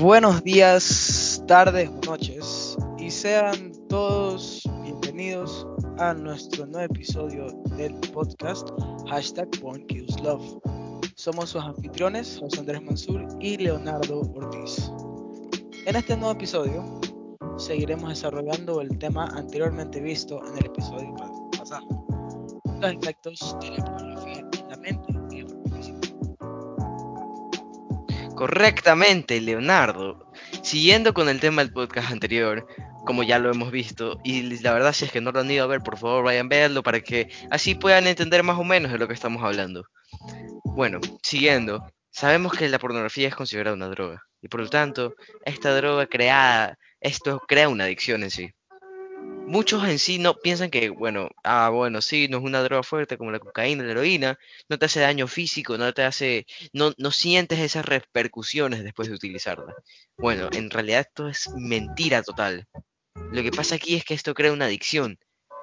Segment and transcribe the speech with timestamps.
[0.00, 5.66] Buenos días, tardes noches y sean todos bienvenidos
[5.98, 8.70] a nuestro nuevo episodio del podcast
[9.10, 9.86] hashtag Born.
[11.16, 14.90] Somos sus anfitriones José Andrés Mansur y Leonardo Ortiz.
[15.84, 17.00] En este nuevo episodio
[17.58, 21.14] seguiremos desarrollando el tema anteriormente visto en el episodio
[21.58, 21.86] pasado,
[22.80, 25.19] los efectos de la pornografía en la mente
[28.40, 30.32] Correctamente, Leonardo.
[30.62, 32.66] Siguiendo con el tema del podcast anterior,
[33.04, 35.64] como ya lo hemos visto, y la verdad si es que no lo han ido
[35.64, 38.92] a ver, por favor vayan a verlo para que así puedan entender más o menos
[38.92, 39.84] de lo que estamos hablando.
[40.64, 45.76] Bueno, siguiendo, sabemos que la pornografía es considerada una droga, y por lo tanto, esta
[45.76, 48.54] droga creada, esto crea una adicción en sí
[49.50, 53.18] muchos en sí no piensan que, bueno, ah, bueno, sí, no es una droga fuerte
[53.18, 57.10] como la cocaína, la heroína, no te hace daño físico, no te hace, no, no
[57.10, 59.74] sientes esas repercusiones después de utilizarla.
[60.16, 62.68] Bueno, en realidad esto es mentira total.
[63.32, 65.18] Lo que pasa aquí es que esto crea una adicción.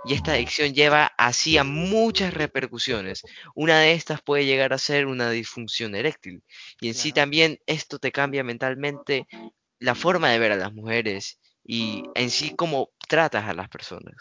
[0.06, 3.24] Y esta adicción lleva así a muchas repercusiones.
[3.56, 6.44] Una de estas puede llegar a ser una disfunción eréctil.
[6.80, 9.28] Y en sí también esto te cambia mentalmente
[9.80, 14.16] la forma de ver a las mujeres y en sí cómo tratas a las personas.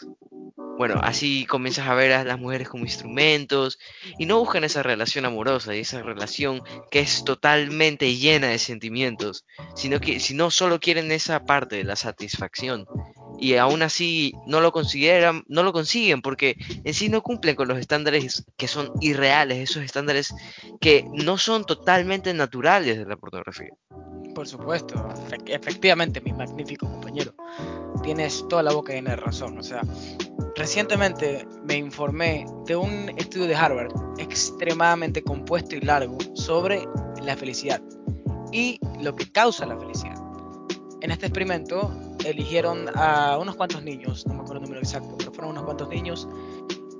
[0.77, 3.79] Bueno, así comienzas a ver a las mujeres como instrumentos
[4.19, 9.45] y no buscan esa relación amorosa y esa relación que es totalmente llena de sentimientos,
[9.75, 12.85] sino que si no solo quieren esa parte de la satisfacción
[13.39, 17.67] y aún así no lo consideran, no lo consiguen porque en sí no cumplen con
[17.67, 20.33] los estándares que son irreales, esos estándares
[20.79, 23.71] que no son totalmente naturales de la pornografía.
[24.33, 24.93] Por supuesto,
[25.47, 27.33] efectivamente, mi magnífico compañero.
[28.03, 29.57] Tienes toda la boca llena de razón.
[29.57, 29.81] O sea,
[30.55, 36.87] recientemente me informé de un estudio de Harvard extremadamente compuesto y largo sobre
[37.23, 37.81] la felicidad
[38.51, 40.21] y lo que causa la felicidad.
[41.01, 41.91] En este experimento
[42.29, 45.89] eligieron a unos cuantos niños, no me acuerdo el número exacto, pero fueron unos cuantos
[45.89, 46.27] niños,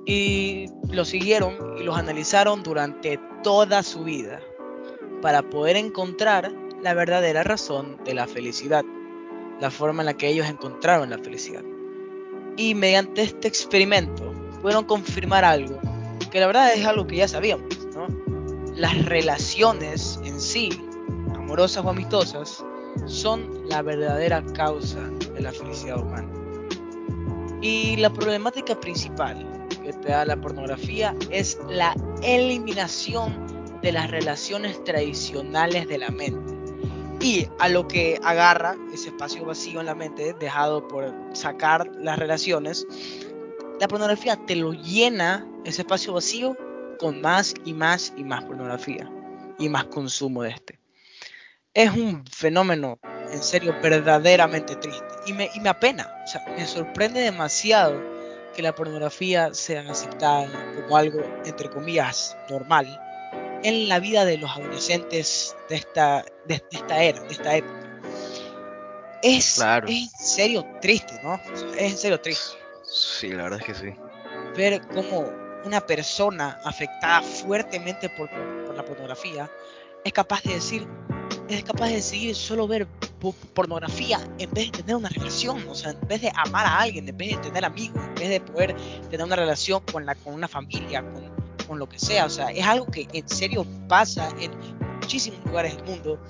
[0.04, 4.40] y los siguieron y los analizaron durante toda su vida
[5.20, 6.52] para poder encontrar
[6.82, 8.84] la verdadera razón de la felicidad,
[9.60, 11.62] la forma en la que ellos encontraron la felicidad.
[12.56, 15.78] Y mediante este experimento pudieron confirmar algo,
[16.30, 17.66] que la verdad es algo que ya sabíamos,
[18.74, 20.70] Las relaciones en sí,
[21.34, 22.64] amorosas o amistosas,
[23.06, 25.00] son la verdadera causa
[25.34, 26.28] de la felicidad humana.
[27.60, 33.34] Y la problemática principal que te da la pornografía es la eliminación
[33.82, 36.58] de las relaciones tradicionales de la mente
[37.20, 42.18] y a lo que agarra ese espacio vacío en la mente dejado por sacar las
[42.18, 42.86] relaciones,
[43.80, 46.56] la pornografía te lo llena ese espacio vacío
[46.98, 49.10] con más y más y más pornografía
[49.58, 50.77] y más consumo de este.
[51.74, 52.98] Es un fenómeno
[53.30, 58.00] en serio verdaderamente triste y me, y me apena, o sea, me sorprende demasiado
[58.54, 63.00] que la pornografía sea aceptada como algo, entre comillas, normal
[63.62, 68.00] en la vida de los adolescentes de esta, de, esta era, de esta época.
[69.22, 71.40] Es, es en serio triste, ¿no?
[71.76, 72.56] Es en serio triste.
[72.84, 73.94] Sí, la verdad es que sí.
[74.56, 75.30] Ver cómo
[75.64, 78.30] una persona afectada fuertemente por,
[78.64, 79.50] por la pornografía
[80.04, 80.88] es capaz de decir,
[81.48, 82.86] es capaz de decidir solo ver
[83.54, 87.08] pornografía en vez de tener una relación, o sea, en vez de amar a alguien,
[87.08, 88.76] en vez de tener amigos, en vez de poder
[89.10, 91.24] tener una relación con, la, con una familia, con,
[91.66, 92.26] con lo que sea.
[92.26, 94.52] O sea, es algo que en serio pasa en
[95.00, 96.22] muchísimos lugares del mundo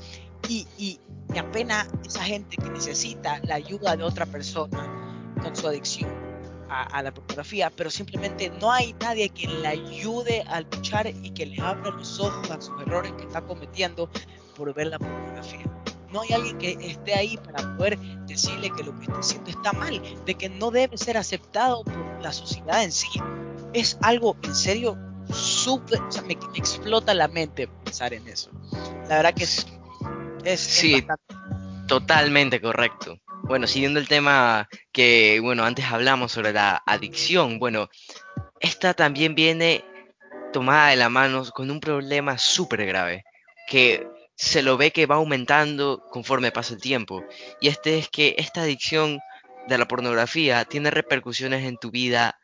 [0.48, 5.66] y, y me apena esa gente que necesita la ayuda de otra persona con su
[5.66, 6.28] adicción
[6.70, 11.46] a, la pornografía, pero simplemente no hay nadie que le ayude a luchar y que
[11.46, 14.10] le abra los ojos a sus errores que está cometiendo
[14.58, 15.64] por ver la pornografía.
[16.12, 19.72] No hay alguien que esté ahí para poder decirle que lo que está haciendo está
[19.72, 23.08] mal, de que no debe ser aceptado por la sociedad en sí.
[23.72, 24.98] Es algo en serio
[25.32, 28.50] súper, o sea, me, explota la mente pensar en eso.
[29.08, 29.66] La verdad que es...
[30.44, 31.06] es sí,
[31.86, 33.18] totalmente correcto.
[33.44, 37.88] Bueno, siguiendo el tema que, bueno, antes hablamos sobre la adicción, bueno,
[38.60, 39.84] esta también viene
[40.52, 43.24] tomada de la mano con un problema súper grave,
[43.68, 44.06] que
[44.38, 47.24] se lo ve que va aumentando conforme pasa el tiempo.
[47.60, 49.18] Y este es que esta adicción
[49.66, 52.38] de la pornografía tiene repercusiones en tu vida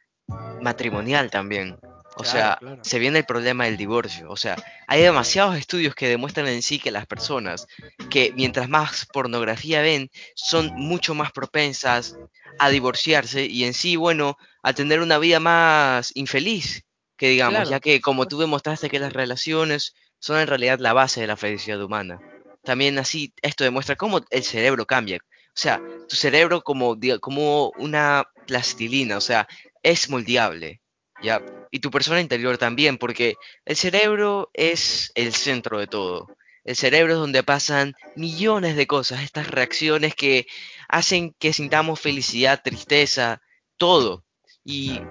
[0.60, 1.78] matrimonial también.
[2.16, 4.28] O sea, se viene el problema del divorcio.
[4.28, 4.56] O sea,
[4.88, 7.66] hay demasiados estudios que demuestran en sí que las personas
[8.10, 12.16] que mientras más pornografía ven, son mucho más propensas
[12.58, 16.82] a divorciarse y en sí, bueno, a tener una vida más infeliz,
[17.16, 19.94] que digamos, Claro, ya que como tú demostraste que las relaciones
[20.24, 22.18] son en realidad la base de la felicidad humana.
[22.62, 25.18] También así, esto demuestra cómo el cerebro cambia.
[25.18, 29.46] O sea, tu cerebro como, como una plastilina, o sea,
[29.82, 30.80] es moldeable,
[31.22, 31.42] ¿ya?
[31.70, 33.34] Y tu persona interior también, porque
[33.66, 36.26] el cerebro es el centro de todo.
[36.64, 40.46] El cerebro es donde pasan millones de cosas, estas reacciones que
[40.88, 43.42] hacen que sintamos felicidad, tristeza,
[43.76, 44.24] todo.
[44.64, 45.02] Y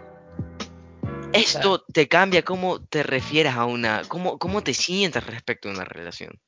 [1.34, 5.86] esto te cambia cómo te refieres a una, cómo, cómo te sientes respecto a una
[5.86, 6.40] relación.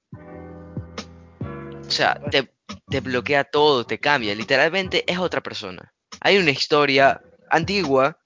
[1.87, 2.51] O sea, te,
[2.89, 4.33] te bloquea todo, te cambia.
[4.35, 5.93] Literalmente es otra persona.
[6.21, 8.17] Hay una historia antigua,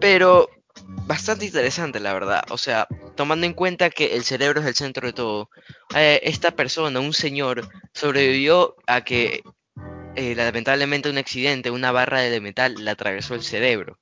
[0.00, 0.48] pero
[1.06, 2.44] bastante interesante, la verdad.
[2.50, 5.50] O sea, tomando en cuenta que el cerebro es el centro de todo,
[5.94, 9.42] eh, esta persona, un señor, sobrevivió a que
[10.16, 13.98] eh, lamentablemente un accidente, una barra de metal le atravesó el cerebro.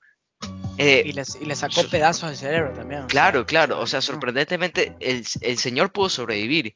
[0.79, 1.03] Y, Eh,
[1.41, 4.06] y le sacó pedazos del cerebro también, sea, claro, claro, o sea, dañó.
[4.06, 6.75] sorprendentemente el, el señor pudo sobrevivir,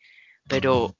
[0.49, 0.97] pero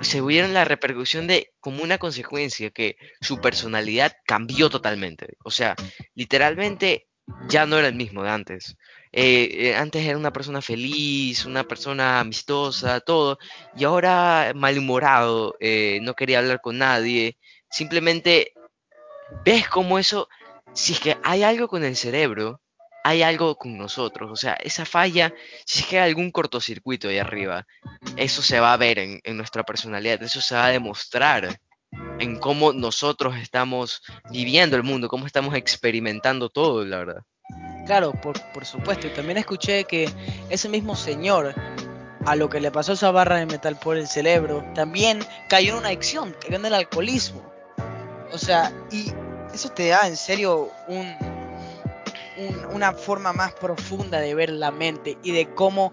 [0.00, 5.36] se vieron la repercusión de como una consecuencia que su personalidad cambió totalmente.
[5.44, 5.76] O sea,
[6.14, 7.06] literalmente
[7.48, 8.76] ya no era el mismo de antes.
[9.12, 13.38] Eh, eh, antes era una persona feliz, una persona amistosa, todo,
[13.76, 15.56] y ahora malhumorado,
[16.02, 17.36] no quería hablar con nadie.
[17.70, 18.52] Simplemente
[19.44, 20.28] ves cómo eso,
[20.78, 22.60] si es que hay algo con el cerebro,
[23.02, 24.30] hay algo con nosotros.
[24.30, 25.34] O sea, esa falla,
[25.66, 27.66] si es que hay algún cortocircuito ahí arriba,
[28.16, 31.58] eso se va a ver en, en nuestra personalidad, eso se va a demostrar
[32.20, 37.22] en cómo nosotros estamos viviendo el mundo, cómo estamos experimentando todo, la verdad.
[37.86, 39.08] Claro, por, por supuesto.
[39.08, 40.08] Y también escuché que
[40.48, 41.56] ese mismo señor,
[42.24, 45.78] a lo que le pasó esa barra de metal por el cerebro, también cayó en
[45.78, 47.42] una adicción, cayó en el alcoholismo.
[48.30, 49.12] O sea, y
[49.58, 51.16] eso te da en serio un,
[52.36, 55.92] un- una forma más profunda de ver la mente y de cómo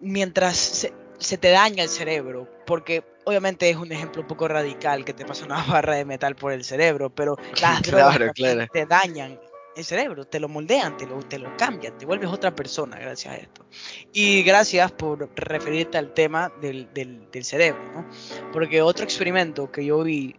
[0.00, 5.04] mientras se, se te daña el cerebro, porque obviamente es un ejemplo un poco radical
[5.04, 8.66] que te pasa una barra de metal por el cerebro, pero las drogas Claro, claro.
[8.72, 9.38] te dañan
[9.76, 13.32] el cerebro, te lo moldean, te lo, te lo cambian, te vuelves otra persona gracias
[13.34, 13.64] a esto.
[14.12, 18.06] Y gracias por referirte al tema del, del, del cerebro, ¿no?
[18.52, 20.34] Porque otro experimento que yo vi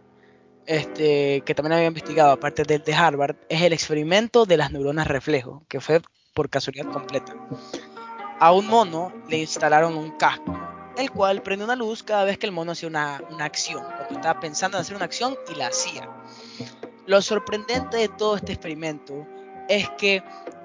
[0.66, 5.06] este, que también había investigado, aparte del de Harvard, es el experimento de las neuronas
[5.06, 6.00] reflejo, que fue
[6.34, 7.34] por casualidad completa.
[8.40, 10.58] A un mono le instalaron un casco,
[10.96, 14.14] el cual prende una luz cada vez que el mono hacía una, una acción, cuando
[14.14, 16.08] estaba pensando en hacer una acción y la hacía.
[17.06, 19.26] Lo sorprendente de todo este experimento
[19.68, 20.22] es que,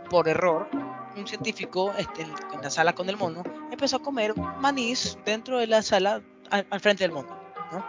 [0.10, 0.70] por error,
[1.16, 5.68] un científico este, en, la sala con el mono empezó a comer manís dentro de
[5.68, 7.38] la sala al, al frente del mono.
[7.72, 7.86] ¿no?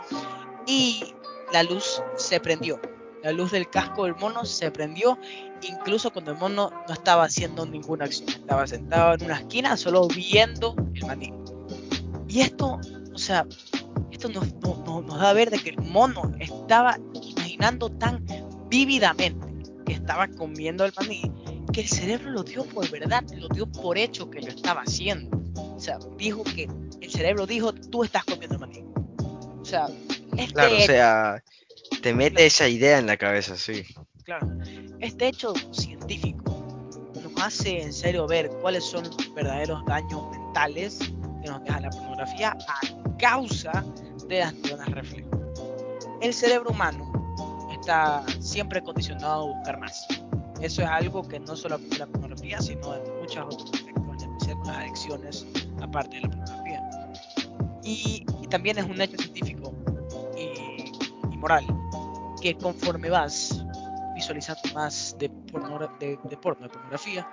[0.67, 1.15] y
[1.53, 2.81] la luz se prendió.
[3.23, 5.19] La luz del casco del mono se prendió,
[5.63, 8.29] incluso cuando el mono no estaba haciendo ninguna acción.
[8.31, 11.33] Estaba sentado en una esquina solo viendo el maní.
[12.29, 12.81] Y esto,
[13.13, 13.47] o sea,
[14.11, 18.25] esto nos, nos, da a ver de que el mono estaba imaginando tan
[18.69, 19.47] vívidamente
[19.85, 21.31] que estaba comiendo el maní
[21.73, 25.41] que el cerebro lo dio por verdad, lo dio por hecho que lo estaba haciendo.
[25.55, 26.69] O sea, dijo que
[27.01, 28.85] el cerebro dijo, tú estás comiendo el maní.
[29.61, 29.89] O sea,
[30.37, 31.43] este Claro, o hecho, sea,
[32.03, 33.85] te mete esa idea en la cabeza, sí.
[34.25, 34.49] claro,
[35.01, 36.45] este hecho científico
[37.15, 40.99] nos hace en serio ver cuáles son los verdaderos daños mentales
[41.43, 43.85] que nos deja la pornografía a causa
[44.29, 45.31] de las neuronas reflejo.
[46.21, 47.11] El cerebro humano
[47.73, 50.07] está siempre condicionado a buscar más.
[50.61, 55.47] Eso es algo que no solo aplica la pornografía, sino en especial con las adicciones,
[55.81, 56.91] aparte de la pornografía.
[57.83, 59.73] Y, y también es un hecho científico
[61.41, 61.65] moral
[62.41, 63.65] que conforme vas
[64.15, 67.29] visualizando más de porno, de, de porno, de pornografía,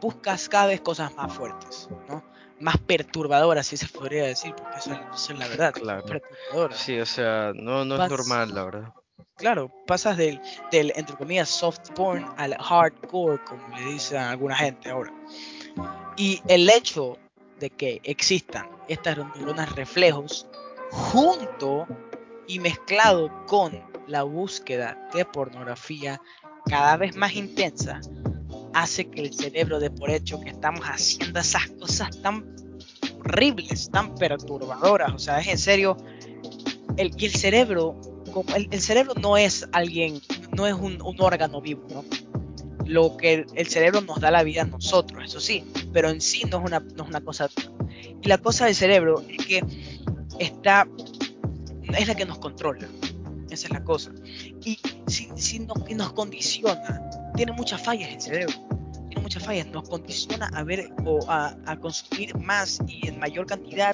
[0.00, 2.22] buscas cada vez cosas más fuertes, ¿no?
[2.60, 6.04] Más perturbadoras, si se podría decir, porque eso, eso es la verdad, Claro.
[6.04, 6.78] perturbadoras.
[6.78, 8.92] Sí, o sea, no, no es Vas- normal, la verdad.
[9.36, 14.54] Claro, pasas del, del, entre comillas, soft porn al hardcore, como le dicen a alguna
[14.56, 15.12] gente ahora.
[16.16, 17.16] Y el hecho
[17.58, 20.46] de que existan estas neuronas reflejos
[20.90, 21.86] junto
[22.46, 26.20] y mezclado con la búsqueda de pornografía
[26.66, 28.00] cada vez más intensa
[28.74, 32.44] hace que el cerebro de por hecho que estamos haciendo esas cosas tan
[33.20, 35.96] horribles, tan perturbadoras, o sea, es en serio,
[36.96, 38.00] el, el cerebro,
[38.56, 40.20] el, el cerebro no es alguien,
[40.56, 42.04] no es un, un órgano vivo, ¿no?
[42.84, 46.42] Lo que el cerebro nos da la vida a nosotros, eso sí, pero en sí
[46.50, 47.48] no es una, no es una cosa.
[48.20, 49.64] Y la cosa del cerebro es que
[50.38, 50.88] está,
[51.98, 52.88] es la que nos controla,
[53.50, 54.10] esa es la cosa.
[54.64, 58.54] Y si, si nos, y nos condiciona, tiene muchas fallas el cerebro,
[59.08, 63.46] tiene muchas fallas, nos condiciona a ver o a, a consumir más y en mayor
[63.46, 63.92] cantidad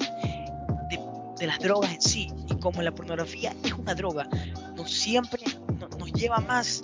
[0.89, 0.99] de,
[1.39, 2.27] de las drogas en sí.
[2.49, 4.27] Y como la pornografía es una droga,
[4.75, 5.41] nos siempre
[5.79, 6.83] no- nos lleva más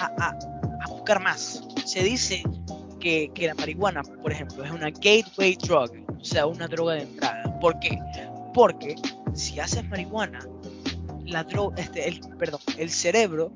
[0.00, 0.38] a, a-
[0.84, 1.62] a buscar más.
[1.84, 2.42] Se dice
[3.00, 7.02] que, que la marihuana, por ejemplo, es una gateway drug, o sea, una droga de
[7.02, 7.58] entrada.
[7.60, 7.98] ¿Por qué?
[8.52, 8.96] Porque
[9.34, 10.40] si haces marihuana,
[11.26, 12.08] la este,
[12.78, 13.52] el, cerebro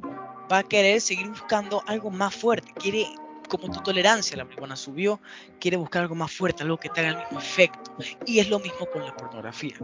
[0.51, 2.73] va a querer seguir buscando algo más fuerte.
[2.75, 3.07] Quiere,
[3.49, 5.21] como tu tolerancia a la marihuana subió,
[5.61, 7.97] quiere buscar algo más fuerte, algo que te el mismo efecto.
[8.27, 9.77] Y es lo mismo con la pornografía.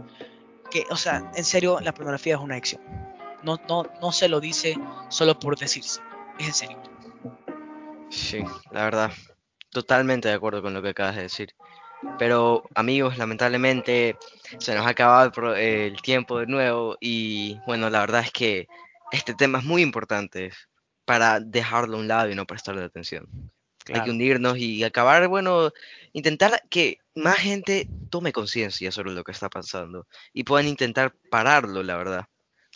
[0.69, 2.81] Que, o sea, en serio, la pornografía es una adicción.
[3.43, 4.75] No, no, no se lo dice
[5.09, 6.01] solo por decirse.
[6.39, 6.77] Es en serio.
[8.09, 9.11] Sí, la verdad,
[9.69, 11.53] totalmente de acuerdo con lo que acabas de decir.
[12.19, 14.17] Pero amigos, lamentablemente
[14.59, 18.67] se nos ha acabado el, tiempo de nuevo y bueno, la verdad es que
[19.11, 20.51] este tema es muy importante
[21.05, 23.27] para dejarlo a un lado y no prestarle atención.
[23.87, 24.11] Hay que Claro.
[24.11, 25.71] unirnos y acabar, bueno,
[26.11, 31.83] intentar que más gente tome conciencia sobre lo que está pasando y puedan intentar pararlo,
[31.83, 32.25] la verdad.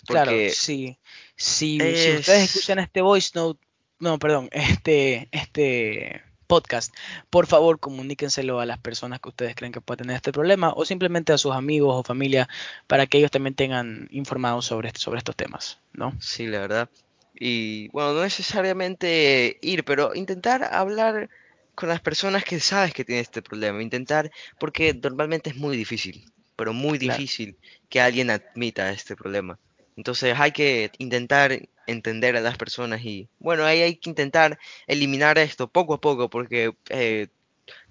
[0.05, 0.97] Claro, Porque sí.
[1.35, 2.55] Si, si ustedes es...
[2.55, 3.59] escuchan este voice note,
[3.99, 6.93] no, perdón, este, este podcast,
[7.29, 10.83] por favor comuníquenselo a las personas que ustedes creen que pueden tener este problema o
[10.83, 12.49] simplemente a sus amigos o familia
[12.87, 16.13] para que ellos también tengan informados sobre, sobre estos temas, ¿no?
[16.19, 16.89] Sí, la verdad.
[17.33, 21.29] Y bueno, no necesariamente ir, pero intentar hablar
[21.73, 23.81] con las personas que sabes que tienen este problema.
[23.81, 24.29] Intentar,
[24.59, 26.25] porque normalmente es muy difícil,
[26.57, 27.17] pero muy Claro.
[27.17, 27.55] difícil
[27.87, 29.57] que alguien admita este problema.
[30.01, 35.37] Entonces hay que intentar entender a las personas y bueno, ahí hay que intentar eliminar
[35.37, 37.27] esto poco a poco, porque eh,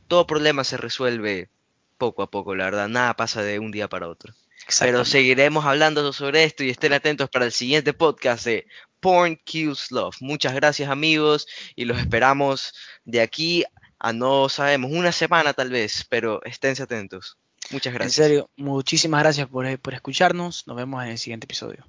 [0.08, 1.50] todo problema se resuelve
[1.98, 2.88] poco a poco, la verdad.
[2.88, 4.34] Nada pasa de un día para otro.
[4.80, 8.66] Pero seguiremos hablando sobre esto y estén atentos para el siguiente podcast de
[8.98, 10.16] Porn Kills Love.
[10.20, 12.74] Muchas gracias amigos y los esperamos
[13.04, 13.64] de aquí
[14.00, 17.38] a no sabemos, una semana tal vez, pero esténse atentos.
[17.70, 18.14] Muchas En gracias.
[18.14, 20.66] serio, muchísimas gracias por, por escucharnos.
[20.66, 21.86] Nos vemos en el siguiente episodio.